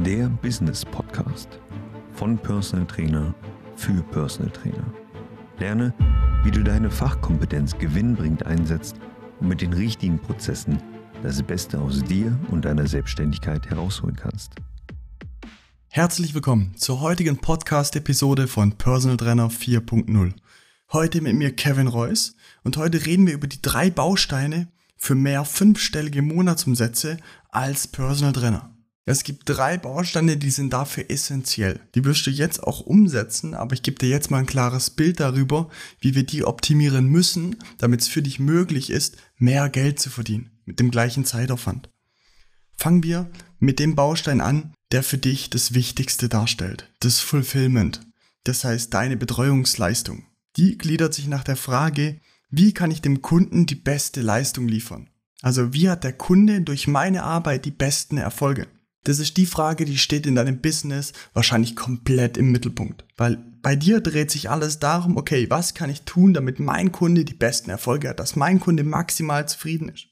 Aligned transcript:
der 0.00 0.28
Business 0.28 0.84
Podcast 0.84 1.60
von 2.14 2.38
Personal 2.38 2.86
Trainer 2.86 3.34
für 3.76 4.02
Personal 4.04 4.50
Trainer. 4.50 4.92
Lerne, 5.58 5.94
wie 6.44 6.50
du 6.50 6.64
deine 6.64 6.90
Fachkompetenz 6.90 7.76
gewinnbringend 7.76 8.46
einsetzt 8.46 8.96
und 9.38 9.48
mit 9.48 9.60
den 9.60 9.74
richtigen 9.74 10.18
Prozessen 10.18 10.82
das 11.22 11.42
Beste 11.42 11.78
aus 11.78 12.02
dir 12.02 12.36
und 12.50 12.64
deiner 12.64 12.86
Selbstständigkeit 12.86 13.68
herausholen 13.68 14.16
kannst. 14.16 14.52
Herzlich 15.88 16.34
willkommen 16.34 16.72
zur 16.76 17.00
heutigen 17.02 17.36
Podcast-Episode 17.36 18.48
von 18.48 18.72
Personal 18.72 19.18
Trainer 19.18 19.50
4.0. 19.50 20.32
Heute 20.92 21.20
mit 21.20 21.36
mir 21.36 21.54
Kevin 21.54 21.86
Reuss 21.86 22.34
und 22.64 22.78
heute 22.78 23.04
reden 23.04 23.26
wir 23.26 23.34
über 23.34 23.46
die 23.46 23.60
drei 23.60 23.90
Bausteine 23.90 24.68
für 24.96 25.14
mehr 25.14 25.44
fünfstellige 25.44 26.22
Monatsumsätze 26.22 27.18
als 27.50 27.86
Personal 27.86 28.32
Trainer. 28.32 28.71
Es 29.04 29.24
gibt 29.24 29.42
drei 29.48 29.78
Bausteine, 29.78 30.36
die 30.36 30.50
sind 30.50 30.72
dafür 30.72 31.10
essentiell. 31.10 31.80
Die 31.96 32.04
wirst 32.04 32.24
du 32.26 32.30
jetzt 32.30 32.62
auch 32.62 32.80
umsetzen, 32.80 33.54
aber 33.54 33.74
ich 33.74 33.82
gebe 33.82 33.98
dir 33.98 34.08
jetzt 34.08 34.30
mal 34.30 34.38
ein 34.38 34.46
klares 34.46 34.90
Bild 34.90 35.18
darüber, 35.18 35.68
wie 35.98 36.14
wir 36.14 36.22
die 36.24 36.44
optimieren 36.44 37.06
müssen, 37.06 37.56
damit 37.78 38.02
es 38.02 38.08
für 38.08 38.22
dich 38.22 38.38
möglich 38.38 38.90
ist, 38.90 39.16
mehr 39.38 39.68
Geld 39.68 39.98
zu 39.98 40.08
verdienen 40.08 40.50
mit 40.64 40.78
dem 40.78 40.92
gleichen 40.92 41.24
Zeitaufwand. 41.24 41.90
Fangen 42.76 43.02
wir 43.02 43.28
mit 43.58 43.80
dem 43.80 43.96
Baustein 43.96 44.40
an, 44.40 44.72
der 44.92 45.02
für 45.02 45.18
dich 45.18 45.50
das 45.50 45.74
Wichtigste 45.74 46.28
darstellt, 46.28 46.88
das 47.00 47.18
Fulfillment. 47.18 48.00
Das 48.44 48.64
heißt 48.64 48.94
deine 48.94 49.16
Betreuungsleistung. 49.16 50.26
Die 50.56 50.78
gliedert 50.78 51.14
sich 51.14 51.26
nach 51.26 51.44
der 51.44 51.56
Frage, 51.56 52.20
wie 52.50 52.72
kann 52.72 52.90
ich 52.90 53.02
dem 53.02 53.22
Kunden 53.22 53.66
die 53.66 53.74
beste 53.74 54.20
Leistung 54.20 54.68
liefern? 54.68 55.08
Also 55.40 55.72
wie 55.72 55.88
hat 55.88 56.04
der 56.04 56.12
Kunde 56.12 56.60
durch 56.60 56.86
meine 56.86 57.24
Arbeit 57.24 57.64
die 57.64 57.70
besten 57.70 58.16
Erfolge? 58.16 58.68
Das 59.04 59.18
ist 59.18 59.36
die 59.36 59.46
Frage, 59.46 59.84
die 59.84 59.98
steht 59.98 60.26
in 60.26 60.36
deinem 60.36 60.60
Business 60.60 61.12
wahrscheinlich 61.34 61.74
komplett 61.74 62.36
im 62.36 62.52
Mittelpunkt. 62.52 63.04
Weil 63.16 63.36
bei 63.62 63.74
dir 63.74 64.00
dreht 64.00 64.30
sich 64.30 64.48
alles 64.50 64.78
darum, 64.78 65.16
okay, 65.16 65.48
was 65.50 65.74
kann 65.74 65.90
ich 65.90 66.02
tun, 66.02 66.34
damit 66.34 66.60
mein 66.60 66.92
Kunde 66.92 67.24
die 67.24 67.34
besten 67.34 67.70
Erfolge 67.70 68.08
hat, 68.08 68.20
dass 68.20 68.36
mein 68.36 68.60
Kunde 68.60 68.84
maximal 68.84 69.48
zufrieden 69.48 69.88
ist. 69.88 70.06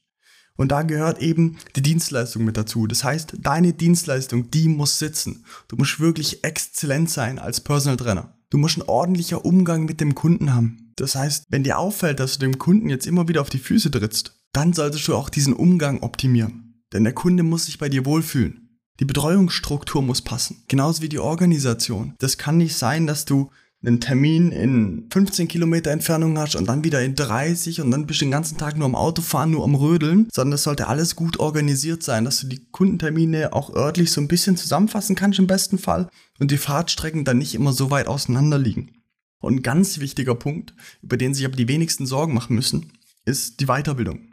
Und 0.57 0.71
da 0.71 0.83
gehört 0.83 1.19
eben 1.19 1.57
die 1.75 1.81
Dienstleistung 1.81 2.43
mit 2.43 2.57
dazu. 2.57 2.85
Das 2.85 3.03
heißt, 3.03 3.37
deine 3.39 3.73
Dienstleistung, 3.73 4.51
die 4.51 4.67
muss 4.67 4.99
sitzen. 4.99 5.45
Du 5.69 5.75
musst 5.77 5.99
wirklich 5.99 6.43
exzellent 6.43 7.09
sein 7.09 7.39
als 7.39 7.61
Personal 7.61 7.97
Trainer. 7.97 8.37
Du 8.49 8.57
musst 8.57 8.77
einen 8.77 8.89
ordentlichen 8.89 9.37
Umgang 9.37 9.85
mit 9.85 10.01
dem 10.01 10.13
Kunden 10.13 10.53
haben. 10.53 10.93
Das 10.97 11.15
heißt, 11.15 11.45
wenn 11.49 11.63
dir 11.63 11.79
auffällt, 11.79 12.19
dass 12.19 12.33
du 12.33 12.41
dem 12.41 12.59
Kunden 12.59 12.89
jetzt 12.89 13.07
immer 13.07 13.27
wieder 13.27 13.41
auf 13.41 13.49
die 13.49 13.57
Füße 13.57 13.89
trittst, 13.89 14.39
dann 14.51 14.73
solltest 14.73 15.07
du 15.07 15.15
auch 15.15 15.29
diesen 15.29 15.53
Umgang 15.53 16.01
optimieren. 16.01 16.83
Denn 16.93 17.05
der 17.05 17.13
Kunde 17.13 17.43
muss 17.43 17.65
sich 17.65 17.77
bei 17.77 17.87
dir 17.87 18.05
wohlfühlen. 18.05 18.60
Die 19.01 19.05
Betreuungsstruktur 19.05 20.03
muss 20.03 20.21
passen. 20.21 20.63
Genauso 20.67 21.01
wie 21.01 21.09
die 21.09 21.17
Organisation. 21.17 22.13
Das 22.19 22.37
kann 22.37 22.57
nicht 22.57 22.75
sein, 22.75 23.07
dass 23.07 23.25
du 23.25 23.49
einen 23.83 23.99
Termin 23.99 24.51
in 24.51 25.07
15 25.11 25.47
Kilometer 25.47 25.89
Entfernung 25.89 26.37
hast 26.37 26.55
und 26.55 26.67
dann 26.67 26.83
wieder 26.83 27.01
in 27.01 27.15
30 27.15 27.81
und 27.81 27.89
dann 27.89 28.05
bist 28.05 28.21
du 28.21 28.25
den 28.25 28.31
ganzen 28.31 28.59
Tag 28.59 28.77
nur 28.77 28.85
am 28.85 28.93
Autofahren, 28.93 29.49
nur 29.49 29.63
am 29.63 29.73
Rödeln, 29.73 30.27
sondern 30.31 30.53
es 30.53 30.61
sollte 30.61 30.87
alles 30.87 31.15
gut 31.15 31.39
organisiert 31.39 32.03
sein, 32.03 32.25
dass 32.25 32.41
du 32.41 32.47
die 32.47 32.63
Kundentermine 32.69 33.53
auch 33.53 33.73
örtlich 33.73 34.11
so 34.11 34.21
ein 34.21 34.27
bisschen 34.27 34.55
zusammenfassen 34.55 35.15
kannst 35.15 35.39
im 35.39 35.47
besten 35.47 35.79
Fall 35.79 36.07
und 36.37 36.51
die 36.51 36.57
Fahrtstrecken 36.57 37.25
dann 37.25 37.39
nicht 37.39 37.55
immer 37.55 37.73
so 37.73 37.89
weit 37.89 38.05
auseinander 38.05 38.59
liegen. 38.59 38.91
Und 39.39 39.55
ein 39.55 39.63
ganz 39.63 39.99
wichtiger 39.99 40.35
Punkt, 40.35 40.75
über 41.01 41.17
den 41.17 41.33
sich 41.33 41.45
aber 41.45 41.55
die 41.55 41.67
wenigsten 41.67 42.05
Sorgen 42.05 42.35
machen 42.35 42.55
müssen, 42.55 42.91
ist 43.25 43.61
die 43.61 43.65
Weiterbildung. 43.65 44.30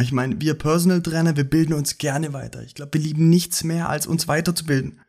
Ich 0.00 0.12
meine, 0.12 0.40
wir 0.40 0.54
Personal 0.54 1.02
Trainer, 1.02 1.36
wir 1.36 1.44
bilden 1.44 1.74
uns 1.74 1.98
gerne 1.98 2.32
weiter. 2.32 2.62
Ich 2.62 2.74
glaube, 2.74 2.94
wir 2.94 3.00
lieben 3.00 3.28
nichts 3.28 3.62
mehr, 3.62 3.88
als 3.88 4.06
uns 4.06 4.26
weiterzubilden. 4.26 5.00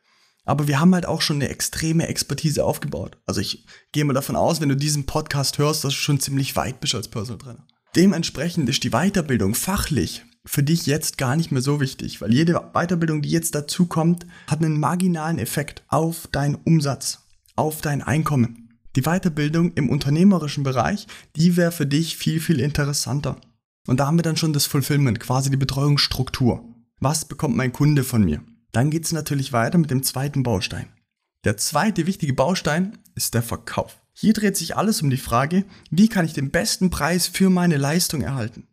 Aber 0.46 0.68
wir 0.68 0.80
haben 0.80 0.94
halt 0.94 1.06
auch 1.06 1.22
schon 1.22 1.38
eine 1.38 1.50
extreme 1.50 2.08
Expertise 2.08 2.66
aufgebaut. 2.66 3.18
Also 3.26 3.40
ich 3.40 3.66
gehe 3.94 4.04
mal 4.04 4.14
davon 4.14 4.36
aus, 4.36 4.60
wenn 4.60 4.70
du 4.70 4.76
diesen 4.76 5.06
Podcast 5.06 5.58
hörst, 5.58 5.86
dass 5.86 5.94
du 5.94 6.00
schon 6.00 6.20
ziemlich 6.20 6.56
weit 6.58 6.82
bist 6.82 6.96
als 6.96 7.08
Personal 7.08 7.40
Trainer. 7.40 7.68
Dementsprechend 7.96 8.68
ist 8.68 8.84
die 8.84 8.90
Weiterbildung 8.90 9.56
fachlich 9.56 10.26
für 10.46 10.64
dich 10.64 10.86
jetzt 10.86 11.18
gar 11.18 11.38
nicht 11.38 11.52
mehr 11.52 11.62
so 11.62 11.80
wichtig, 11.80 12.20
weil 12.20 12.34
jede 12.34 12.54
Weiterbildung, 12.74 13.22
die 13.22 13.30
jetzt 13.30 13.56
dazu 13.56 13.86
kommt, 13.86 14.26
hat 14.48 14.60
einen 14.60 14.80
marginalen 14.80 15.40
Effekt 15.40 15.84
auf 15.88 16.28
deinen 16.28 16.56
Umsatz, 16.56 17.20
auf 17.56 17.80
dein 17.80 18.02
Einkommen. 18.02 18.70
Die 18.98 19.04
Weiterbildung 19.04 19.74
im 19.76 19.90
unternehmerischen 19.90 20.64
Bereich, 20.64 21.08
die 21.38 21.56
wäre 21.56 21.72
für 21.72 21.86
dich 21.86 22.18
viel, 22.18 22.42
viel 22.42 22.60
interessanter. 22.60 23.38
Und 23.88 24.00
da 24.00 24.08
haben 24.08 24.18
wir 24.18 24.24
dann 24.24 24.38
schon 24.38 24.54
das 24.54 24.66
Fulfillment, 24.66 25.20
quasi 25.20 25.50
die 25.50 25.58
Betreuungsstruktur. 25.58 26.64
Was 27.00 27.26
bekommt 27.26 27.56
mein 27.56 27.74
Kunde 27.74 28.04
von 28.04 28.24
mir? 28.24 28.42
Dann 28.72 28.90
geht 28.90 29.06
es 29.06 29.12
natürlich 29.12 29.54
weiter 29.54 29.78
mit 29.78 29.92
dem 29.92 30.04
zweiten 30.04 30.44
Baustein. 30.44 30.88
Der 31.44 31.58
zweite 31.58 32.08
wichtige 32.08 32.34
Baustein 32.34 32.98
ist 33.16 33.34
der 33.34 33.44
Verkauf. 33.44 34.02
Hier 34.14 34.34
dreht 34.34 34.56
sich 34.56 34.78
alles 34.78 35.02
um 35.02 35.10
die 35.10 35.18
Frage, 35.18 35.66
wie 35.90 36.08
kann 36.08 36.26
ich 36.26 36.34
den 36.34 36.52
besten 36.52 36.90
Preis 36.90 37.28
für 37.28 37.50
meine 37.50 37.78
Leistung 37.78 38.22
erhalten? 38.22 38.68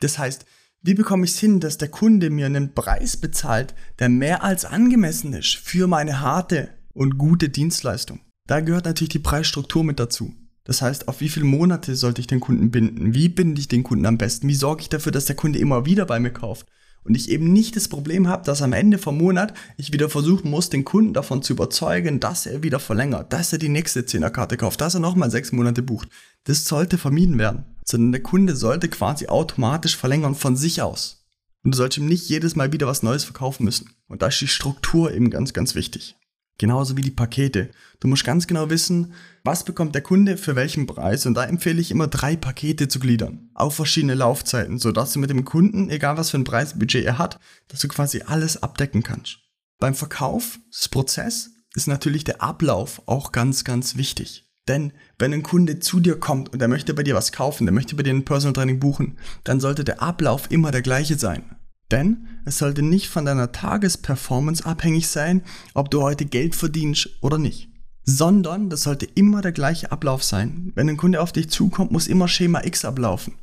Das 0.00 0.18
heißt, 0.18 0.44
wie 0.82 0.94
bekomme 0.94 1.24
ich 1.24 1.32
es 1.32 1.40
hin, 1.40 1.60
dass 1.60 1.78
der 1.78 1.88
Kunde 1.88 2.30
mir 2.30 2.46
einen 2.46 2.74
Preis 2.74 3.16
bezahlt, 3.16 3.74
der 3.98 4.10
mehr 4.10 4.44
als 4.44 4.64
angemessen 4.66 5.32
ist 5.32 5.56
für 5.56 5.86
meine 5.86 6.20
harte 6.20 6.68
und 6.92 7.18
gute 7.18 7.48
Dienstleistung? 7.48 8.20
Da 8.46 8.60
gehört 8.60 8.84
natürlich 8.84 9.08
die 9.08 9.18
Preisstruktur 9.18 9.82
mit 9.82 9.98
dazu. 9.98 10.34
Das 10.64 10.80
heißt, 10.80 11.08
auf 11.08 11.20
wie 11.20 11.28
viele 11.28 11.44
Monate 11.44 11.94
sollte 11.94 12.20
ich 12.20 12.26
den 12.26 12.40
Kunden 12.40 12.70
binden? 12.70 13.14
Wie 13.14 13.28
binde 13.28 13.60
ich 13.60 13.68
den 13.68 13.82
Kunden 13.82 14.06
am 14.06 14.18
besten? 14.18 14.48
Wie 14.48 14.54
sorge 14.54 14.82
ich 14.82 14.88
dafür, 14.88 15.12
dass 15.12 15.26
der 15.26 15.36
Kunde 15.36 15.58
immer 15.58 15.84
wieder 15.84 16.06
bei 16.06 16.18
mir 16.18 16.32
kauft? 16.32 16.66
Und 17.04 17.14
ich 17.14 17.28
eben 17.28 17.52
nicht 17.52 17.76
das 17.76 17.88
Problem 17.88 18.28
habe, 18.28 18.46
dass 18.46 18.62
am 18.62 18.72
Ende 18.72 18.96
vom 18.96 19.18
Monat 19.18 19.52
ich 19.76 19.92
wieder 19.92 20.08
versuchen 20.08 20.50
muss, 20.50 20.70
den 20.70 20.86
Kunden 20.86 21.12
davon 21.12 21.42
zu 21.42 21.52
überzeugen, 21.52 22.18
dass 22.18 22.46
er 22.46 22.62
wieder 22.62 22.80
verlängert, 22.80 23.30
dass 23.34 23.52
er 23.52 23.58
die 23.58 23.68
nächste 23.68 24.06
Zehnerkarte 24.06 24.56
kauft, 24.56 24.80
dass 24.80 24.94
er 24.94 25.00
nochmal 25.00 25.30
sechs 25.30 25.52
Monate 25.52 25.82
bucht. 25.82 26.08
Das 26.44 26.64
sollte 26.64 26.96
vermieden 26.96 27.38
werden. 27.38 27.64
Sondern 27.84 28.12
der 28.12 28.22
Kunde 28.22 28.56
sollte 28.56 28.88
quasi 28.88 29.26
automatisch 29.26 29.98
verlängern 29.98 30.34
von 30.34 30.56
sich 30.56 30.80
aus. 30.80 31.26
Und 31.62 31.74
du 31.74 31.76
solltest 31.76 31.98
ihm 31.98 32.06
nicht 32.06 32.26
jedes 32.30 32.56
Mal 32.56 32.72
wieder 32.72 32.86
was 32.86 33.02
Neues 33.02 33.24
verkaufen 33.24 33.64
müssen. 33.64 33.90
Und 34.08 34.22
da 34.22 34.28
ist 34.28 34.40
die 34.40 34.48
Struktur 34.48 35.12
eben 35.12 35.28
ganz, 35.28 35.52
ganz 35.52 35.74
wichtig. 35.74 36.16
Genauso 36.58 36.96
wie 36.96 37.02
die 37.02 37.10
Pakete. 37.10 37.70
Du 37.98 38.06
musst 38.06 38.24
ganz 38.24 38.46
genau 38.46 38.70
wissen, 38.70 39.12
was 39.42 39.64
bekommt 39.64 39.94
der 39.94 40.02
Kunde 40.02 40.36
für 40.36 40.54
welchen 40.54 40.86
Preis 40.86 41.26
und 41.26 41.34
da 41.34 41.44
empfehle 41.44 41.80
ich 41.80 41.90
immer 41.90 42.06
drei 42.06 42.36
Pakete 42.36 42.86
zu 42.86 43.00
gliedern. 43.00 43.50
Auf 43.54 43.74
verschiedene 43.74 44.14
Laufzeiten, 44.14 44.78
sodass 44.78 45.12
du 45.12 45.18
mit 45.18 45.30
dem 45.30 45.44
Kunden, 45.44 45.90
egal 45.90 46.16
was 46.16 46.30
für 46.30 46.38
ein 46.38 46.44
Preisbudget 46.44 47.04
er 47.04 47.18
hat, 47.18 47.40
dass 47.68 47.80
du 47.80 47.88
quasi 47.88 48.22
alles 48.26 48.62
abdecken 48.62 49.02
kannst. 49.02 49.38
Beim 49.80 49.94
Verkauf, 49.94 50.60
das 50.70 50.88
Prozess, 50.88 51.50
ist 51.74 51.88
natürlich 51.88 52.22
der 52.22 52.40
Ablauf 52.40 53.02
auch 53.06 53.32
ganz, 53.32 53.64
ganz 53.64 53.96
wichtig. 53.96 54.48
Denn 54.68 54.92
wenn 55.18 55.34
ein 55.34 55.42
Kunde 55.42 55.80
zu 55.80 56.00
dir 56.00 56.18
kommt 56.18 56.52
und 56.52 56.62
er 56.62 56.68
möchte 56.68 56.94
bei 56.94 57.02
dir 57.02 57.14
was 57.14 57.32
kaufen, 57.32 57.66
der 57.66 57.74
möchte 57.74 57.96
bei 57.96 58.02
dir 58.02 58.14
ein 58.14 58.24
Personal 58.24 58.54
Training 58.54 58.78
buchen, 58.78 59.18
dann 59.42 59.60
sollte 59.60 59.84
der 59.84 60.00
Ablauf 60.00 60.50
immer 60.50 60.70
der 60.70 60.82
gleiche 60.82 61.18
sein. 61.18 61.56
Denn 61.90 62.26
es 62.44 62.58
sollte 62.58 62.82
nicht 62.82 63.08
von 63.08 63.24
deiner 63.24 63.52
Tagesperformance 63.52 64.64
abhängig 64.64 65.08
sein, 65.08 65.42
ob 65.74 65.90
du 65.90 66.02
heute 66.02 66.24
Geld 66.24 66.54
verdienst 66.54 67.10
oder 67.20 67.38
nicht. 67.38 67.68
Sondern 68.04 68.70
das 68.70 68.82
sollte 68.82 69.06
immer 69.06 69.40
der 69.42 69.52
gleiche 69.52 69.92
Ablauf 69.92 70.22
sein. 70.22 70.72
Wenn 70.74 70.88
ein 70.88 70.96
Kunde 70.96 71.20
auf 71.20 71.32
dich 71.32 71.48
zukommt, 71.50 71.90
muss 71.90 72.06
immer 72.06 72.28
Schema 72.28 72.64
X 72.64 72.84
ablaufen. 72.84 73.34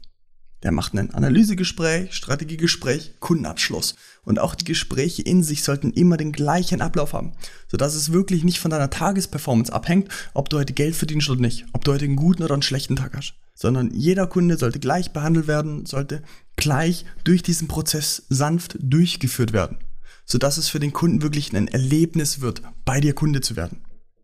Der 0.64 0.72
macht 0.72 0.94
ein 0.94 1.14
Analysegespräch, 1.14 2.14
Strategiegespräch, 2.14 3.16
Kundenabschluss. 3.20 3.96
Und 4.24 4.38
auch 4.38 4.54
die 4.54 4.66
Gespräche 4.66 5.24
in 5.24 5.44
sich 5.44 5.64
sollten 5.64 5.92
immer 5.92 6.18
den 6.18 6.32
gleichen 6.32 6.82
Ablauf 6.82 7.14
haben, 7.14 7.34
sodass 7.68 7.96
es 7.96 8.12
wirklich 8.12 8.44
nicht 8.44 8.60
von 8.60 8.70
deiner 8.70 8.92
Tagesperformance 8.92 9.74
abhängt, 9.74 10.10
ob 10.34 10.50
du 10.50 10.60
heute 10.60 10.74
Geld 10.74 10.96
verdienst 10.96 11.30
oder 11.30 11.42
nicht, 11.42 11.66
ob 11.74 11.84
du 11.84 11.92
heute 11.92 12.06
einen 12.06 12.16
guten 12.16 12.44
oder 12.44 12.54
einen 12.54 12.62
schlechten 12.62 12.96
Tag 12.96 13.18
hast. 13.18 13.34
Sondern 13.56 13.92
jeder 13.92 14.28
Kunde 14.28 14.58
sollte 14.58 14.80
gleich 14.80 15.12
behandelt 15.12 15.48
werden, 15.48 15.86
sollte 15.88 16.22
gleich 16.56 17.06
durch 17.24 17.42
diesen 17.42 17.68
Prozess 17.68 18.24
sanft 18.30 18.78
durchgeführt 18.80 19.54
werden, 19.54 19.78
sodass 20.26 20.58
es 20.58 20.70
für 20.70 20.80
den 20.80 20.94
Kunden 20.94 21.24
wirklich 21.24 21.56
ein 21.56 21.68
Erlebnis 21.68 22.42
wird, 22.42 22.62
bei 22.86 23.00
dir 23.00 23.14
Kunde 23.14 23.42
zu 23.42 23.56
werden. 23.56 23.82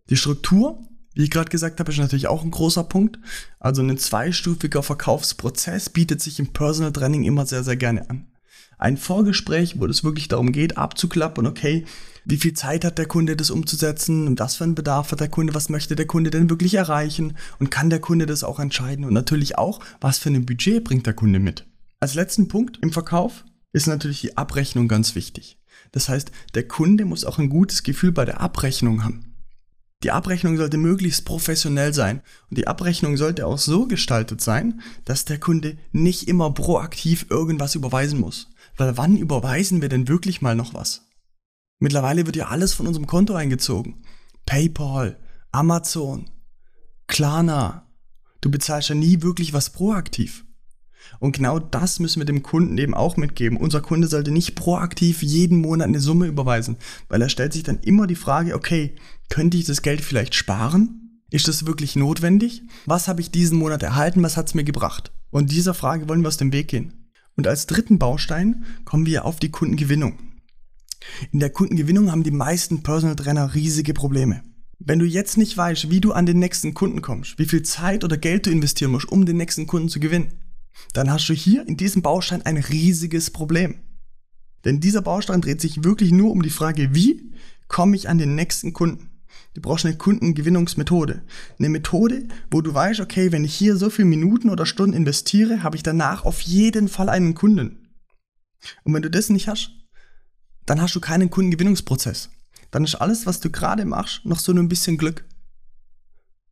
Die 0.09 0.17
Struktur, 0.17 0.87
wie 1.17 1.23
ich 1.23 1.31
gerade 1.31 1.49
gesagt 1.49 1.79
habe, 1.79 1.91
ist 1.91 1.97
natürlich 1.97 2.27
auch 2.27 2.43
ein 2.43 2.51
großer 2.51 2.83
Punkt. 2.83 3.17
Also 3.59 3.81
ein 3.81 3.97
zweistufiger 3.97 4.83
Verkaufsprozess 4.83 5.89
bietet 5.89 6.21
sich 6.21 6.37
im 6.37 6.53
Personal 6.53 6.91
Training 6.91 7.23
immer 7.23 7.47
sehr, 7.47 7.63
sehr 7.63 7.75
gerne 7.75 8.07
an. 8.07 8.27
Ein 8.77 8.97
Vorgespräch, 8.97 9.79
wo 9.79 9.87
es 9.87 10.03
wirklich 10.03 10.27
darum 10.27 10.51
geht, 10.51 10.77
abzuklappen, 10.77 11.47
okay, 11.47 11.85
wie 12.23 12.37
viel 12.37 12.53
Zeit 12.53 12.85
hat 12.85 12.99
der 12.99 13.07
Kunde, 13.07 13.35
das 13.35 13.49
umzusetzen, 13.49 14.37
was 14.37 14.57
für 14.57 14.65
einen 14.65 14.75
Bedarf 14.75 15.11
hat 15.11 15.19
der 15.19 15.27
Kunde, 15.27 15.55
was 15.55 15.69
möchte 15.69 15.95
der 15.95 16.05
Kunde 16.05 16.29
denn 16.29 16.51
wirklich 16.51 16.75
erreichen 16.75 17.35
und 17.57 17.71
kann 17.71 17.89
der 17.89 17.99
Kunde 17.99 18.27
das 18.27 18.43
auch 18.43 18.59
entscheiden 18.59 19.03
und 19.03 19.13
natürlich 19.13 19.57
auch, 19.57 19.79
was 19.99 20.19
für 20.19 20.29
ein 20.29 20.45
Budget 20.45 20.83
bringt 20.83 21.07
der 21.07 21.15
Kunde 21.15 21.39
mit. 21.39 21.65
Als 21.99 22.13
letzten 22.13 22.47
Punkt 22.47 22.77
im 22.83 22.93
Verkauf 22.93 23.43
ist 23.73 23.87
natürlich 23.87 24.21
die 24.21 24.37
Abrechnung 24.37 24.87
ganz 24.87 25.15
wichtig. 25.15 25.57
Das 25.91 26.09
heißt, 26.09 26.31
der 26.53 26.67
Kunde 26.67 27.05
muss 27.05 27.25
auch 27.25 27.39
ein 27.39 27.49
gutes 27.49 27.81
Gefühl 27.81 28.11
bei 28.11 28.25
der 28.25 28.39
Abrechnung 28.39 29.03
haben. 29.03 29.26
Die 30.03 30.11
Abrechnung 30.11 30.57
sollte 30.57 30.77
möglichst 30.77 31.25
professionell 31.25 31.93
sein 31.93 32.21
und 32.49 32.57
die 32.57 32.67
Abrechnung 32.67 33.17
sollte 33.17 33.47
auch 33.47 33.57
so 33.57 33.87
gestaltet 33.87 34.41
sein, 34.41 34.81
dass 35.05 35.25
der 35.25 35.39
Kunde 35.39 35.77
nicht 35.91 36.27
immer 36.27 36.51
proaktiv 36.51 37.25
irgendwas 37.29 37.73
überweisen 37.73 38.19
muss. 38.19 38.49
Weil 38.75 38.95
wann 38.95 39.17
überweisen 39.17 39.81
wir 39.81 39.89
denn 39.89 40.07
wirklich 40.07 40.41
mal 40.41 40.55
noch 40.55 40.75
was? 40.75 41.07
Mittlerweile 41.79 42.25
wird 42.27 42.35
ja 42.35 42.47
alles 42.47 42.73
von 42.73 42.85
unserem 42.85 43.07
Konto 43.07 43.33
eingezogen. 43.33 44.03
PayPal, 44.45 45.17
Amazon, 45.51 46.29
Klarna. 47.07 47.87
Du 48.41 48.51
bezahlst 48.51 48.89
ja 48.89 48.95
nie 48.95 49.23
wirklich 49.23 49.53
was 49.53 49.71
proaktiv. 49.71 50.45
Und 51.19 51.35
genau 51.35 51.59
das 51.59 51.99
müssen 51.99 52.19
wir 52.19 52.25
dem 52.25 52.43
Kunden 52.43 52.77
eben 52.77 52.93
auch 52.93 53.17
mitgeben. 53.17 53.57
Unser 53.57 53.81
Kunde 53.81 54.07
sollte 54.07 54.31
nicht 54.31 54.55
proaktiv 54.55 55.23
jeden 55.23 55.59
Monat 55.61 55.87
eine 55.87 55.99
Summe 55.99 56.27
überweisen, 56.27 56.77
weil 57.09 57.21
er 57.21 57.29
stellt 57.29 57.53
sich 57.53 57.63
dann 57.63 57.79
immer 57.79 58.07
die 58.07 58.15
Frage, 58.15 58.55
okay, 58.55 58.95
könnte 59.29 59.57
ich 59.57 59.65
das 59.65 59.81
Geld 59.81 60.01
vielleicht 60.01 60.35
sparen? 60.35 61.21
Ist 61.29 61.47
das 61.47 61.65
wirklich 61.65 61.95
notwendig? 61.95 62.63
Was 62.85 63.07
habe 63.07 63.21
ich 63.21 63.31
diesen 63.31 63.57
Monat 63.57 63.83
erhalten? 63.83 64.23
Was 64.23 64.37
hat 64.37 64.47
es 64.47 64.53
mir 64.53 64.63
gebracht? 64.63 65.11
Und 65.29 65.51
dieser 65.51 65.73
Frage 65.73 66.07
wollen 66.07 66.21
wir 66.21 66.29
aus 66.29 66.37
dem 66.37 66.53
Weg 66.53 66.69
gehen. 66.69 67.11
Und 67.35 67.47
als 67.47 67.67
dritten 67.67 67.99
Baustein 67.99 68.65
kommen 68.85 69.05
wir 69.05 69.25
auf 69.25 69.39
die 69.39 69.51
Kundengewinnung. 69.51 70.17
In 71.31 71.39
der 71.39 71.49
Kundengewinnung 71.49 72.11
haben 72.11 72.23
die 72.23 72.31
meisten 72.31 72.81
Personal 72.81 73.15
Trainer 73.15 73.53
riesige 73.53 73.93
Probleme. 73.93 74.43
Wenn 74.79 74.99
du 74.99 75.05
jetzt 75.05 75.37
nicht 75.37 75.57
weißt, 75.57 75.89
wie 75.89 76.01
du 76.01 76.13
an 76.13 76.25
den 76.25 76.39
nächsten 76.39 76.73
Kunden 76.73 77.01
kommst, 77.01 77.39
wie 77.39 77.45
viel 77.45 77.63
Zeit 77.63 78.03
oder 78.03 78.17
Geld 78.17 78.45
du 78.45 78.51
investieren 78.51 78.91
musst, 78.91 79.11
um 79.11 79.25
den 79.25 79.37
nächsten 79.37 79.67
Kunden 79.67 79.89
zu 79.89 79.99
gewinnen, 79.99 80.33
dann 80.93 81.11
hast 81.11 81.27
du 81.27 81.33
hier 81.33 81.67
in 81.67 81.77
diesem 81.77 82.01
Baustein 82.01 82.43
ein 82.43 82.57
riesiges 82.57 83.31
Problem. 83.31 83.75
Denn 84.65 84.79
dieser 84.79 85.01
Baustein 85.01 85.41
dreht 85.41 85.61
sich 85.61 85.83
wirklich 85.83 86.11
nur 86.11 86.31
um 86.31 86.41
die 86.41 86.49
Frage, 86.49 86.93
wie 86.93 87.33
komme 87.67 87.95
ich 87.95 88.09
an 88.09 88.17
den 88.17 88.35
nächsten 88.35 88.73
Kunden? 88.73 89.09
Du 89.53 89.61
brauchst 89.61 89.85
eine 89.85 89.97
Kundengewinnungsmethode. 89.97 91.23
Eine 91.57 91.69
Methode, 91.69 92.27
wo 92.51 92.61
du 92.61 92.73
weißt, 92.73 92.99
okay, 92.99 93.31
wenn 93.31 93.43
ich 93.43 93.55
hier 93.55 93.75
so 93.75 93.89
viele 93.89 94.07
Minuten 94.07 94.49
oder 94.49 94.65
Stunden 94.65 94.95
investiere, 94.95 95.63
habe 95.63 95.75
ich 95.75 95.83
danach 95.83 96.25
auf 96.25 96.41
jeden 96.41 96.87
Fall 96.87 97.09
einen 97.09 97.33
Kunden. 97.33 97.87
Und 98.83 98.93
wenn 98.93 99.01
du 99.01 99.09
das 99.09 99.29
nicht 99.29 99.47
hast, 99.47 99.71
dann 100.65 100.81
hast 100.81 100.95
du 100.95 100.99
keinen 100.99 101.29
Kundengewinnungsprozess. 101.29 102.29
Dann 102.71 102.83
ist 102.83 102.95
alles, 102.95 103.25
was 103.25 103.39
du 103.39 103.49
gerade 103.49 103.85
machst, 103.85 104.25
noch 104.25 104.39
so 104.39 104.51
ein 104.51 104.69
bisschen 104.69 104.97
Glück. 104.97 105.25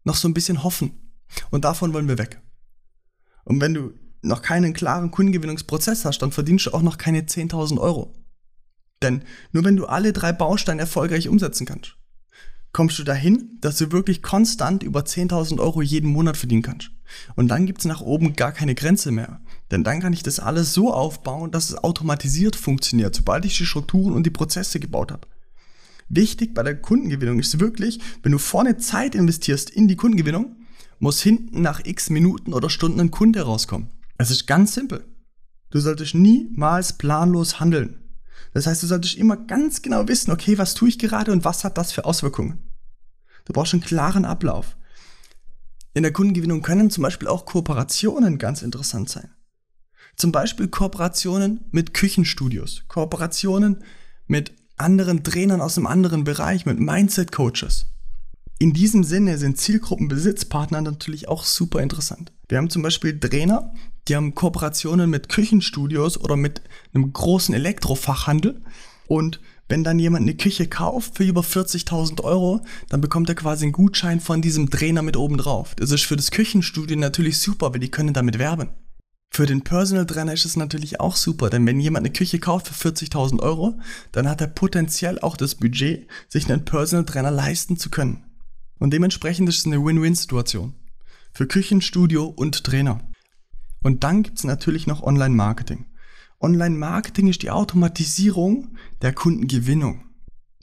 Noch 0.04 0.16
so 0.16 0.28
ein 0.28 0.34
bisschen 0.34 0.64
Hoffen. 0.64 1.14
Und 1.52 1.66
davon 1.66 1.94
wollen 1.94 2.08
wir 2.08 2.18
weg. 2.18 2.42
Und 3.44 3.62
wenn 3.62 3.74
du 3.74 3.94
noch 4.22 4.42
keinen 4.42 4.74
klaren 4.74 5.12
Kundengewinnungsprozess 5.12 6.06
hast, 6.06 6.20
dann 6.20 6.32
verdienst 6.32 6.66
du 6.66 6.74
auch 6.74 6.82
noch 6.82 6.98
keine 6.98 7.22
10.000 7.22 7.80
Euro. 7.80 8.14
Denn 9.02 9.24
nur 9.52 9.64
wenn 9.64 9.76
du 9.76 9.86
alle 9.86 10.14
drei 10.14 10.32
Bausteine 10.32 10.82
erfolgreich 10.82 11.28
umsetzen 11.30 11.66
kannst, 11.66 11.98
kommst 12.76 13.00
du 13.00 13.06
dahin, 13.06 13.58
dass 13.62 13.78
du 13.78 13.94
wirklich 13.94 14.22
konstant 14.22 14.84
über 14.84 15.00
10.000 15.00 15.62
Euro 15.62 15.82
jeden 15.82 16.10
Monat 16.10 16.36
verdienen 16.36 16.62
kannst. 16.62 16.92
Und 17.38 17.48
dann 17.48 17.66
gibt's 17.66 17.86
nach 17.86 18.02
oben 18.02 18.36
gar 18.36 18.52
keine 18.52 18.76
Grenze 18.76 19.12
mehr. 19.12 19.40
Denn 19.72 19.86
dann 19.86 20.02
kann 20.02 20.12
ich 20.12 20.24
das 20.24 20.42
alles 20.42 20.74
so 20.74 20.94
aufbauen, 20.94 21.52
dass 21.52 21.70
es 21.70 21.82
automatisiert 21.82 22.58
funktioniert, 22.58 23.16
sobald 23.16 23.46
ich 23.46 23.58
die 23.58 23.66
Strukturen 23.66 24.12
und 24.12 24.26
die 24.26 24.32
Prozesse 24.32 24.82
gebaut 24.82 25.14
habe. 25.14 25.26
Wichtig 26.10 26.54
bei 26.54 26.64
der 26.64 26.76
Kundengewinnung 26.76 27.40
ist 27.40 27.62
wirklich, 27.62 28.02
wenn 28.24 28.34
du 28.34 28.40
vorne 28.40 28.76
Zeit 28.76 29.16
investierst 29.16 29.70
in 29.70 29.88
die 29.88 29.96
Kundengewinnung, 29.96 30.58
muss 31.00 31.22
hinten 31.22 31.62
nach 31.62 31.80
x 31.86 32.10
Minuten 32.10 32.52
oder 32.52 32.70
Stunden 32.70 33.00
ein 33.00 33.10
Kunde 33.10 33.44
rauskommen. 33.44 33.90
Es 34.18 34.32
ist 34.32 34.48
ganz 34.48 34.74
simpel. 34.74 35.06
Du 35.70 35.80
solltest 35.80 36.14
niemals 36.14 36.98
planlos 36.98 37.62
handeln. 37.62 38.05
Das 38.56 38.68
heißt, 38.68 38.82
du 38.84 38.88
solltest 38.88 39.16
immer 39.16 39.36
ganz 39.36 39.82
genau 39.82 40.08
wissen, 40.08 40.32
okay, 40.32 40.58
was 40.58 40.76
tue 40.76 40.88
ich 40.88 40.98
gerade 40.98 41.34
und 41.34 41.44
was 41.44 41.66
hat 41.66 41.78
das 41.78 41.92
für 41.92 42.06
Auswirkungen. 42.06 42.64
Du 43.44 43.52
brauchst 43.52 43.74
einen 43.74 43.84
klaren 43.84 44.24
Ablauf. 44.24 44.78
In 45.94 46.04
der 46.04 46.14
Kundengewinnung 46.14 46.62
können 46.62 46.90
zum 46.90 47.02
Beispiel 47.02 47.28
auch 47.28 47.46
Kooperationen 47.46 48.38
ganz 48.38 48.62
interessant 48.62 49.10
sein. 49.10 49.30
Zum 50.16 50.32
Beispiel 50.32 50.70
Kooperationen 50.70 51.66
mit 51.72 51.94
Küchenstudios, 51.94 52.86
Kooperationen 52.88 53.84
mit 54.26 54.54
anderen 54.78 55.26
Trainern 55.26 55.60
aus 55.60 55.78
einem 55.78 55.88
anderen 55.88 56.24
Bereich, 56.24 56.66
mit 56.66 56.80
Mindset-Coaches. 56.80 57.88
In 58.60 58.72
diesem 58.72 59.04
Sinne 59.04 59.38
sind 59.38 59.58
Zielgruppenbesitzpartner 59.58 60.80
natürlich 60.80 61.28
auch 61.28 61.44
super 61.44 61.82
interessant. 61.82 62.32
Wir 62.48 62.58
haben 62.58 62.70
zum 62.70 62.84
Beispiel 62.84 63.20
Trainer, 63.20 63.74
die 64.08 64.16
haben 64.16 64.36
Kooperationen 64.36 65.10
mit 65.10 65.30
Küchenstudios 65.30 66.20
oder 66.20 66.36
mit 66.36 66.62
einem 66.94 67.12
großen 67.12 67.56
Elektrofachhandel. 67.56 68.62
Und 69.08 69.40
wenn 69.68 69.84
dann 69.84 69.98
jemand 69.98 70.24
eine 70.24 70.36
Küche 70.36 70.68
kauft 70.68 71.18
für 71.18 71.24
über 71.24 71.42
40.000 71.42 72.24
Euro, 72.24 72.64
dann 72.90 73.02
bekommt 73.02 73.30
er 73.30 73.36
quasi 73.36 73.66
einen 73.66 73.72
Gutschein 73.72 74.20
von 74.20 74.42
diesem 74.42 74.70
Trainer 74.70 75.02
mit 75.02 75.18
oben 75.18 75.38
drauf. 75.38 75.74
Das 75.76 75.92
ist 75.92 76.04
für 76.04 76.16
das 76.16 76.32
Küchenstudio 76.32 76.98
natürlich 76.98 77.40
super, 77.40 77.74
weil 77.74 77.80
die 77.80 77.90
können 77.90 78.14
damit 78.14 78.38
werben. 78.38 78.70
Für 79.32 79.48
den 79.48 79.64
Personal 79.64 80.06
Trainer 80.06 80.34
ist 80.34 80.46
es 80.46 80.56
natürlich 80.56 81.00
auch 81.00 81.16
super, 81.16 81.50
denn 81.50 81.66
wenn 81.66 81.80
jemand 81.80 82.06
eine 82.06 82.14
Küche 82.14 82.40
kauft 82.40 82.68
für 82.68 82.90
40.000 82.90 83.42
Euro, 83.42 83.80
dann 84.12 84.30
hat 84.30 84.40
er 84.40 84.48
potenziell 84.48 85.20
auch 85.20 85.36
das 85.36 85.56
Budget, 85.56 86.08
sich 86.30 86.50
einen 86.50 86.64
Personal 86.64 87.06
Trainer 87.06 87.32
leisten 87.32 87.76
zu 87.76 87.90
können. 87.90 88.24
Und 88.80 88.92
dementsprechend 88.92 89.50
ist 89.50 89.60
es 89.60 89.66
eine 89.66 89.84
Win-Win-Situation. 89.84 90.74
Für 91.34 91.48
Küchenstudio 91.48 92.26
und 92.26 92.64
Trainer. 92.64 93.02
Und 93.86 94.04
dann 94.04 94.24
gibt 94.24 94.40
es 94.40 94.44
natürlich 94.44 94.88
noch 94.88 95.04
Online-Marketing. 95.04 95.86
Online-Marketing 96.40 97.28
ist 97.28 97.44
die 97.44 97.52
Automatisierung 97.52 98.76
der 99.04 99.14
Kundengewinnung. 99.14 100.06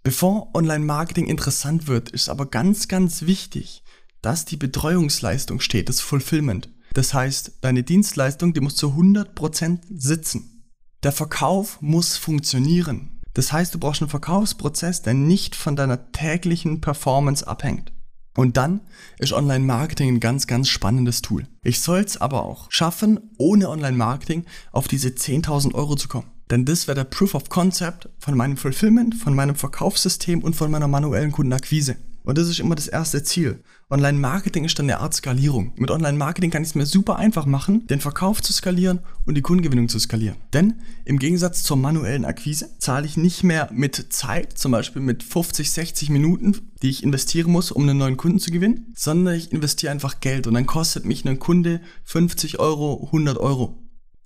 Bevor 0.02 0.52
Online-Marketing 0.56 1.28
interessant 1.28 1.86
wird, 1.86 2.08
ist 2.08 2.28
aber 2.28 2.46
ganz, 2.46 2.88
ganz 2.88 3.22
wichtig, 3.22 3.84
dass 4.22 4.44
die 4.44 4.56
Betreuungsleistung 4.56 5.60
steht, 5.60 5.88
das 5.88 6.00
Fulfillment. 6.00 6.68
Das 6.94 7.14
heißt, 7.14 7.58
deine 7.60 7.84
Dienstleistung, 7.84 8.54
die 8.54 8.60
muss 8.60 8.74
zu 8.74 8.88
100% 8.88 9.82
sitzen. 9.88 10.64
Der 11.04 11.12
Verkauf 11.12 11.80
muss 11.80 12.16
funktionieren. 12.16 13.20
Das 13.34 13.52
heißt, 13.52 13.72
du 13.72 13.78
brauchst 13.78 14.02
einen 14.02 14.10
Verkaufsprozess, 14.10 15.02
der 15.02 15.14
nicht 15.14 15.54
von 15.54 15.76
deiner 15.76 16.10
täglichen 16.10 16.80
Performance 16.80 17.46
abhängt. 17.46 17.91
Und 18.34 18.56
dann 18.56 18.80
ist 19.18 19.32
Online-Marketing 19.32 20.14
ein 20.14 20.20
ganz, 20.20 20.46
ganz 20.46 20.68
spannendes 20.68 21.22
Tool. 21.22 21.46
Ich 21.62 21.80
soll 21.80 22.00
es 22.00 22.16
aber 22.16 22.44
auch 22.44 22.70
schaffen, 22.70 23.20
ohne 23.38 23.68
Online-Marketing 23.68 24.46
auf 24.72 24.88
diese 24.88 25.08
10.000 25.08 25.74
Euro 25.74 25.96
zu 25.96 26.08
kommen. 26.08 26.30
Denn 26.50 26.64
das 26.64 26.86
wäre 26.86 26.96
der 26.96 27.04
Proof 27.04 27.34
of 27.34 27.48
Concept 27.48 28.08
von 28.18 28.36
meinem 28.36 28.56
Fulfillment, 28.56 29.14
von 29.14 29.34
meinem 29.34 29.54
Verkaufssystem 29.54 30.42
und 30.42 30.56
von 30.56 30.70
meiner 30.70 30.88
manuellen 30.88 31.32
Kundenakquise. 31.32 31.96
Und 32.24 32.38
das 32.38 32.48
ist 32.48 32.60
immer 32.60 32.74
das 32.74 32.88
erste 32.88 33.22
Ziel. 33.22 33.62
Online-Marketing 33.90 34.64
ist 34.64 34.78
dann 34.78 34.86
eine 34.86 35.00
Art 35.00 35.12
Skalierung. 35.12 35.72
Mit 35.76 35.90
Online-Marketing 35.90 36.50
kann 36.50 36.62
ich 36.62 36.70
es 36.70 36.74
mir 36.74 36.86
super 36.86 37.16
einfach 37.16 37.46
machen, 37.46 37.86
den 37.88 38.00
Verkauf 38.00 38.40
zu 38.40 38.52
skalieren 38.52 39.00
und 39.26 39.34
die 39.34 39.42
Kundengewinnung 39.42 39.88
zu 39.88 39.98
skalieren. 39.98 40.36
Denn 40.52 40.74
im 41.04 41.18
Gegensatz 41.18 41.62
zur 41.62 41.76
manuellen 41.76 42.24
Akquise 42.24 42.70
zahle 42.78 43.06
ich 43.06 43.16
nicht 43.16 43.42
mehr 43.42 43.68
mit 43.72 44.12
Zeit, 44.12 44.56
zum 44.56 44.72
Beispiel 44.72 45.02
mit 45.02 45.22
50, 45.22 45.70
60 45.70 46.10
Minuten, 46.10 46.56
die 46.82 46.90
ich 46.90 47.02
investieren 47.02 47.50
muss, 47.50 47.70
um 47.70 47.82
einen 47.82 47.98
neuen 47.98 48.16
Kunden 48.16 48.38
zu 48.38 48.50
gewinnen, 48.50 48.92
sondern 48.94 49.34
ich 49.34 49.52
investiere 49.52 49.92
einfach 49.92 50.20
Geld 50.20 50.46
und 50.46 50.54
dann 50.54 50.66
kostet 50.66 51.04
mich 51.04 51.26
ein 51.26 51.38
Kunde 51.38 51.80
50 52.04 52.60
Euro, 52.60 53.04
100 53.06 53.36
Euro. 53.38 53.81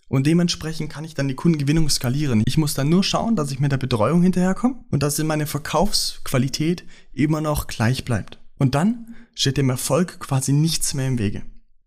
Und 0.08 0.26
dementsprechend 0.26 0.90
kann 0.90 1.04
ich 1.04 1.14
dann 1.14 1.28
die 1.28 1.34
Kundengewinnung 1.34 1.88
skalieren. 1.88 2.42
Ich 2.46 2.58
muss 2.58 2.74
dann 2.74 2.88
nur 2.88 3.02
schauen, 3.02 3.34
dass 3.34 3.50
ich 3.50 3.58
mit 3.58 3.72
der 3.72 3.76
Betreuung 3.76 4.22
hinterherkomme 4.22 4.84
und 4.90 5.02
dass 5.02 5.18
in 5.18 5.26
meine 5.26 5.46
Verkaufsqualität 5.46 6.84
immer 7.12 7.40
noch 7.40 7.66
gleich 7.66 8.04
bleibt. 8.04 8.38
Und 8.56 8.74
dann 8.74 9.14
steht 9.34 9.56
dem 9.56 9.68
Erfolg 9.68 10.20
quasi 10.20 10.52
nichts 10.52 10.94
mehr 10.94 11.08
im 11.08 11.18
Wege. 11.18 11.42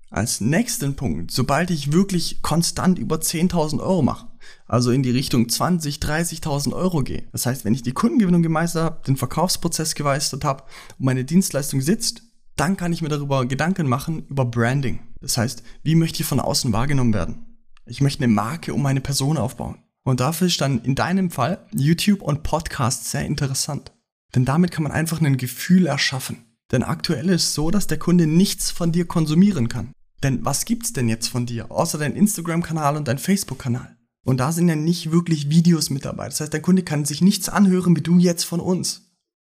Als 0.10 0.42
nächsten 0.42 0.96
Punkt, 0.96 1.32
sobald 1.32 1.70
ich 1.70 1.94
wirklich 1.94 2.42
konstant 2.42 2.98
über 2.98 3.18
10.000 3.18 3.80
Euro 3.80 4.02
mache, 4.02 4.28
also 4.66 4.92
in 4.92 5.04
die 5.04 5.12
Richtung 5.12 5.48
20, 5.48 5.98
30.000 5.98 6.74
Euro 6.74 7.04
gehe, 7.04 7.28
das 7.32 7.46
heißt, 7.46 7.64
wenn 7.64 7.76
ich 7.76 7.84
die 7.84 7.92
Kundengewinnung 7.92 8.42
gemeistert 8.42 8.84
habe, 8.84 9.02
den 9.06 9.18
Verkaufsprozess 9.18 9.96
gemeistert 9.96 10.44
habe 10.44 10.64
und 10.98 11.06
meine 11.06 11.26
Dienstleistung 11.26 11.82
sitzt, 11.82 12.24
dann 12.56 12.76
kann 12.76 12.92
ich 12.92 13.02
mir 13.02 13.10
darüber 13.10 13.46
Gedanken 13.46 13.88
machen 13.88 14.26
über 14.28 14.46
Branding. 14.46 15.00
Das 15.22 15.38
heißt, 15.38 15.64
wie 15.84 15.96
möchte 15.96 16.22
ich 16.22 16.28
von 16.28 16.40
außen 16.40 16.74
wahrgenommen 16.74 17.14
werden? 17.14 17.49
Ich 17.90 18.02
möchte 18.02 18.24
eine 18.24 18.32
Marke 18.32 18.74
um 18.74 18.84
meine 18.84 19.02
Person 19.02 19.38
aufbauen. 19.38 19.80
Und 20.04 20.20
dafür 20.20 20.48
ist 20.48 20.62
dann 20.62 20.82
in 20.84 20.96
deinem 20.96 21.32
Fall 21.32 21.66
YouTube 21.74 22.22
und 22.22 22.44
Podcast 22.44 23.10
sehr 23.10 23.26
interessant. 23.26 23.92
Denn 24.36 24.46
damit 24.46 24.72
kann 24.72 24.84
man 24.84 24.92
einfach 24.92 25.20
ein 25.22 25.38
Gefühl 25.38 25.88
erschaffen. 25.88 26.38
Denn 26.72 26.84
aktuell 26.84 27.30
ist 27.30 27.46
es 27.46 27.54
so, 27.56 27.72
dass 27.72 27.88
der 27.88 27.98
Kunde 27.98 28.28
nichts 28.28 28.70
von 28.70 28.92
dir 28.92 29.06
konsumieren 29.06 29.70
kann. 29.70 29.92
Denn 30.22 30.46
was 30.46 30.66
gibt's 30.66 30.94
denn 30.94 31.10
jetzt 31.10 31.28
von 31.28 31.48
dir, 31.48 31.72
außer 31.72 31.98
dein 31.98 32.16
Instagram-Kanal 32.16 32.96
und 32.96 33.08
dein 33.08 33.18
Facebook-Kanal? 33.18 33.98
Und 34.24 34.40
da 34.40 34.52
sind 34.52 34.70
ja 34.70 34.76
nicht 34.76 35.12
wirklich 35.12 35.50
Videos 35.50 35.90
mit 35.90 36.06
dabei. 36.06 36.26
Das 36.26 36.42
heißt, 36.42 36.54
der 36.54 36.62
Kunde 36.62 36.84
kann 36.84 37.06
sich 37.06 37.22
nichts 37.22 37.50
anhören 37.50 37.96
wie 37.96 38.02
du 38.02 38.20
jetzt 38.20 38.44
von 38.44 38.60
uns. 38.60 39.10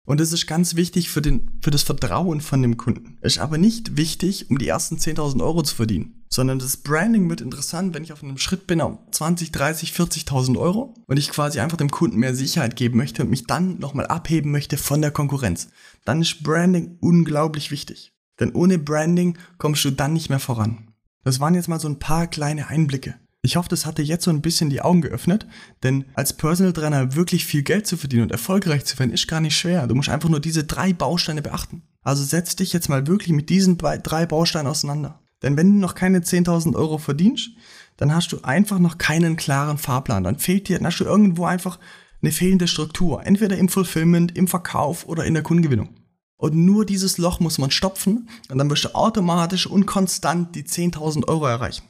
Und 0.07 0.21
das 0.21 0.33
ist 0.33 0.47
ganz 0.47 0.75
wichtig 0.75 1.11
für, 1.11 1.21
den, 1.21 1.51
für 1.61 1.71
das 1.71 1.83
Vertrauen 1.83 2.41
von 2.41 2.63
dem 2.63 2.77
Kunden. 2.77 3.19
Ist 3.21 3.39
aber 3.39 3.59
nicht 3.59 3.97
wichtig, 3.97 4.51
um 4.51 4.59
die 4.59 4.69
ersten 4.69 4.97
10.000 4.97 5.43
Euro 5.43 5.63
zu 5.63 5.75
verdienen. 5.75 6.22
Sondern 6.33 6.59
das 6.59 6.79
Branding 6.79 7.29
wird 7.29 7.43
interessant, 7.43 7.93
wenn 7.93 8.05
ich 8.05 8.13
auf 8.13 8.23
einem 8.23 8.39
Schritt 8.39 8.67
bin 8.67 8.81
auf 8.81 8.97
20, 9.11 9.53
30, 9.53 9.91
40.000 9.91 10.59
Euro 10.59 10.95
und 11.07 11.19
ich 11.19 11.29
quasi 11.29 11.61
einfach 11.61 11.77
dem 11.77 11.91
Kunden 11.91 12.17
mehr 12.17 12.35
Sicherheit 12.35 12.75
geben 12.75 12.97
möchte 12.97 13.23
und 13.23 13.29
mich 13.29 13.47
dann 13.47 13.79
nochmal 13.79 14.07
abheben 14.07 14.51
möchte 14.51 14.79
von 14.79 15.03
der 15.03 15.11
Konkurrenz. 15.11 15.69
Dann 16.07 16.23
ist 16.23 16.43
Branding 16.43 16.97
unglaublich 17.01 17.71
wichtig. 17.71 18.15
Denn 18.41 18.53
ohne 18.53 18.79
Branding 18.79 19.37
kommst 19.59 19.85
du 19.85 19.91
dann 19.91 20.15
nicht 20.15 20.31
mehr 20.31 20.39
voran. 20.39 20.89
Das 21.23 21.39
waren 21.39 21.55
jetzt 21.55 21.69
mal 21.69 21.79
so 21.79 21.89
ein 21.89 21.99
paar 21.99 22.27
kleine 22.29 22.69
Einblicke. 22.69 23.15
Ich 23.43 23.57
hoffe, 23.57 23.69
das 23.69 23.85
hat 23.85 23.99
dir 23.99 24.05
jetzt 24.05 24.25
so 24.25 24.31
ein 24.31 24.41
bisschen 24.41 24.71
die 24.71 24.81
Augen 24.81 25.03
geöffnet, 25.03 25.47
denn 25.83 26.07
als 26.15 26.33
Personal 26.33 26.73
Trainer 26.73 27.15
wirklich 27.15 27.45
viel 27.45 27.63
Geld 27.63 27.87
zu 27.87 27.99
verdienen 27.99 28.23
und 28.23 28.33
erfolgreich 28.33 28.87
zu 28.87 28.99
werden, 28.99 29.13
ist 29.13 29.29
gar 29.29 29.41
nicht 29.41 29.59
schwer. 29.59 29.87
Du 29.87 29.95
musst 29.95 30.09
einfach 30.09 30.31
nur 30.31 30.41
diese 30.41 30.65
drei 30.65 30.95
Bausteine 30.95 31.43
beachten. 31.43 31.83
Also 32.03 32.25
setz 32.25 32.57
dich 32.57 32.73
jetzt 32.73 32.89
mal 32.89 33.07
wirklich 33.07 33.33
mit 33.33 33.51
diesen 33.51 33.77
drei 33.77 34.25
Bausteinen 34.25 34.69
auseinander. 34.69 35.19
Denn 35.43 35.57
wenn 35.57 35.73
du 35.73 35.79
noch 35.79 35.95
keine 35.95 36.21
10.000 36.21 36.75
Euro 36.75 36.99
verdienst, 36.99 37.51
dann 37.97 38.15
hast 38.15 38.33
du 38.33 38.43
einfach 38.43 38.79
noch 38.79 38.99
keinen 38.99 39.37
klaren 39.37 39.79
Fahrplan. 39.79 40.25
Dann 40.25 40.39
fehlt 40.39 40.69
dir, 40.69 40.79
dann 40.79 40.87
hast 40.87 40.99
du 40.99 41.05
irgendwo 41.05 41.45
einfach 41.45 41.79
eine 42.23 42.33
fehlende 42.33 42.69
Struktur. 42.69 43.25
Entweder 43.27 43.57
im 43.59 43.69
Fulfillment, 43.69 44.37
im 44.37 44.49
Verkauf 44.49 45.07
oder 45.07 45.25
in 45.25 45.35
der 45.35 45.43
Kundengewinnung. 45.43 45.91
Und 46.37 46.55
nur 46.57 46.85
dieses 46.85 47.19
Loch 47.19 47.39
muss 47.39 47.59
man 47.59 47.71
stopfen 47.71 48.29
und 48.49 48.59
dann 48.59 48.69
wirst 48.69 48.85
du 48.85 48.95
automatisch 48.95 49.67
und 49.67 49.87
konstant 49.87 50.57
die 50.57 50.65
10.000 50.65 51.29
Euro 51.29 51.47
erreichen. 51.47 51.85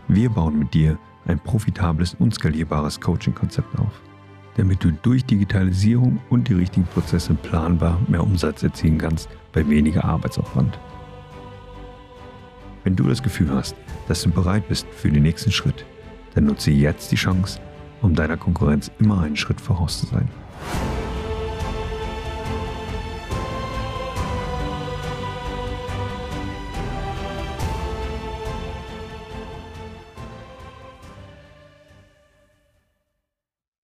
Wir 0.07 0.29
bauen 0.29 0.57
mit 0.57 0.73
dir 0.73 0.97
ein 1.25 1.39
profitables 1.39 2.15
und 2.15 2.33
skalierbares 2.33 2.99
Coaching-Konzept 2.99 3.77
auf, 3.77 4.01
damit 4.57 4.83
du 4.83 4.91
durch 4.91 5.23
Digitalisierung 5.25 6.19
und 6.29 6.47
die 6.47 6.53
richtigen 6.53 6.87
Prozesse 6.87 7.33
planbar 7.35 7.99
mehr 8.07 8.23
Umsatz 8.23 8.63
erzielen 8.63 8.97
kannst 8.97 9.29
bei 9.53 9.67
weniger 9.67 10.05
Arbeitsaufwand. 10.05 10.79
Wenn 12.83 12.95
du 12.95 13.03
das 13.03 13.21
Gefühl 13.21 13.51
hast, 13.53 13.75
dass 14.07 14.23
du 14.23 14.31
bereit 14.31 14.67
bist 14.67 14.87
für 14.89 15.11
den 15.11 15.23
nächsten 15.23 15.51
Schritt, 15.51 15.85
dann 16.33 16.45
nutze 16.45 16.71
jetzt 16.71 17.11
die 17.11 17.15
Chance, 17.15 17.59
um 18.01 18.15
deiner 18.15 18.37
Konkurrenz 18.37 18.89
immer 18.99 19.21
einen 19.21 19.35
Schritt 19.35 19.61
voraus 19.61 19.99
zu 19.99 20.07
sein. 20.07 20.27